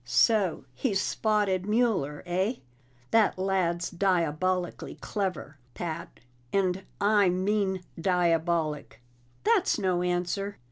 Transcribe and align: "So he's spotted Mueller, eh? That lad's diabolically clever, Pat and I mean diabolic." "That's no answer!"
"So 0.03 0.65
he's 0.73 0.99
spotted 0.99 1.67
Mueller, 1.67 2.23
eh? 2.25 2.55
That 3.11 3.37
lad's 3.37 3.91
diabolically 3.91 4.95
clever, 4.95 5.59
Pat 5.75 6.19
and 6.51 6.85
I 6.99 7.29
mean 7.29 7.83
diabolic." 7.99 8.99
"That's 9.43 9.77
no 9.77 10.01
answer!" 10.01 10.57